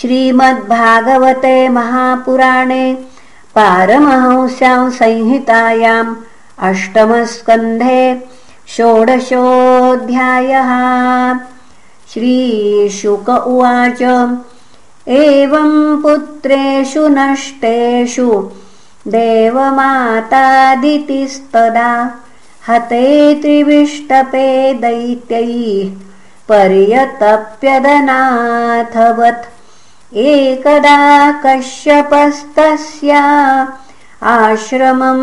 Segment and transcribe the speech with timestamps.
[0.00, 2.84] श्रीमद्भागवते महापुराणे
[3.54, 6.12] पारमहंस्यां संहितायाम्
[6.68, 8.02] अष्टमस्कन्धे
[8.76, 10.70] षोडशोऽध्यायः।
[12.12, 14.02] श्रीशुक उवाच
[15.22, 15.72] एवं
[16.02, 18.28] पुत्रेषु नष्टेषु
[19.16, 21.92] देवमातादितिस्तदा
[22.68, 23.08] हते
[23.42, 24.48] त्रिविष्टपे
[24.84, 25.90] दैत्यैः
[26.48, 29.44] पर्यतप्यदनाथवत्
[30.16, 30.98] एकदा
[31.44, 33.22] कश्यपस्तस्या
[34.24, 35.18] आश्रमं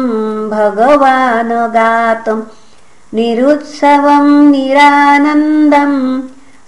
[0.49, 2.41] भगवानगातं
[3.17, 5.93] निरुत्सवं निरानन्दं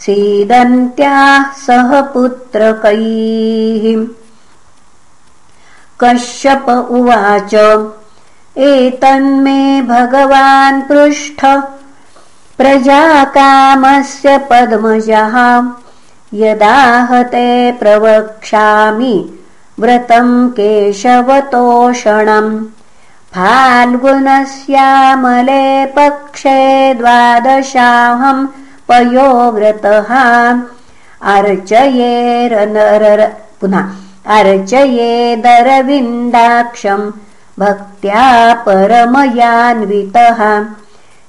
[0.00, 4.06] सीदन्त्याः सह पुत्रकैः।
[6.00, 7.54] कश्यप उवाच
[8.58, 11.46] एतन्मे भगवान् पृष्ठ।
[12.58, 15.62] प्रजाकामस्य पद्मजः
[16.34, 19.38] यदाहते प्रवक्ष्यामि
[19.80, 22.66] व्रतं केशवतोषणम्।
[23.34, 28.46] फाल्गुनस्यामले पक्षे द्वादशाहं
[28.90, 30.10] पयोव्रतः
[31.36, 33.86] अर्चयेरनर पुनः।
[34.38, 37.10] अर्चयेदरविन्दाक्षं
[37.58, 40.64] भक्त्या परमयान्वितः।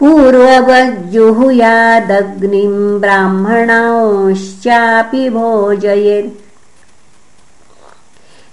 [0.00, 6.34] पूर्ववज्जुहुयादग्निं ब्राह्मणांश्चापि भोजयेत्।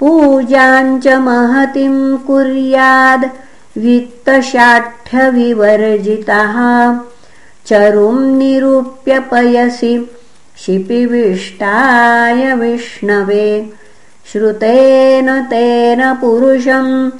[0.00, 3.24] पूजाञ्च महतिं कुर्याद्
[3.78, 6.56] वित्तशाठ्यविवर्जितः
[7.66, 10.10] चरुं निरूप्य पयसि
[10.58, 13.72] शिपिविष्टाय विष्णवे।
[14.32, 17.10] श्रुतेन तेन पुरुषं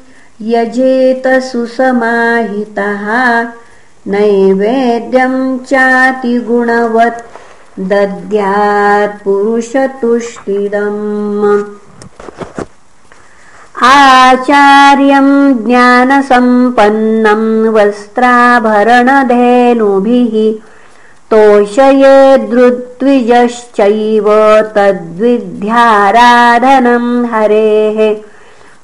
[0.42, 3.46] यजेत सुसमाहितः
[4.06, 7.26] नैवेद्यं चातिगुणवत्।
[7.80, 11.79] दद्यात् पुरुषतुष्टिदम्
[13.82, 15.28] आचार्यं
[15.66, 20.34] ज्ञानसम्पन्नं वस्त्राभरणधेनुभिः
[21.30, 24.28] तोषयेद्रुद्विजश्चैव
[24.76, 27.98] तद्विद्याराधनं हरेः।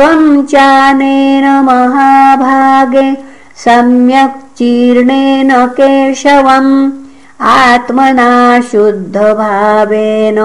[0.00, 3.08] त्वं चानेन महाभागे
[3.64, 6.70] सम्यक् चीर्णेन केशवम्
[7.54, 8.28] आत्मना
[8.68, 10.38] शुद्धभावेन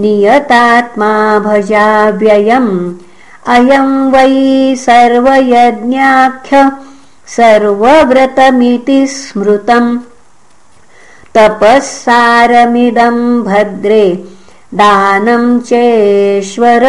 [0.00, 1.10] नियतात्मा
[1.46, 2.70] भजाव्ययम्
[3.54, 4.32] अयं वै
[4.84, 6.62] सर्वयज्ञाख्य
[7.36, 9.90] सर्वव्रतमिति स्मृतम्।
[11.34, 13.18] तपःसारमिदं
[13.50, 14.06] भद्रे
[14.80, 16.80] दानं चेश्वरतर्पणम्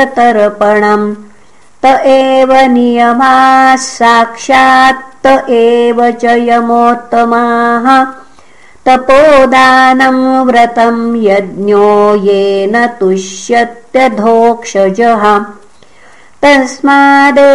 [1.84, 7.88] त एव नियमाः साक्षात् एव च यमोत्तमाः
[8.88, 10.18] तपोदानं
[10.48, 11.90] व्रतं यज्ञो
[12.26, 14.04] येन तुष्यत्यधोक्षजः।
[16.44, 17.52] तस्मादेतद्व्रतं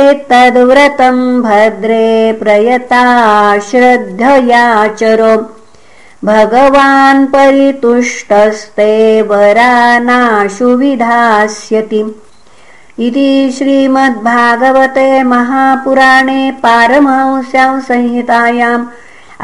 [1.43, 2.11] भद्रे
[2.43, 3.05] प्रयता
[3.69, 5.35] श्रद्धयाचरो
[6.25, 8.93] भगवान् परितुष्टस्ते
[9.31, 12.03] वरानाशु विधास्यति
[12.99, 18.87] इति श्रीमद्भागवते महापुराणे पारमहंस्यां संहितायाम्